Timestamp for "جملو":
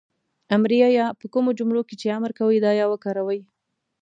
1.59-1.81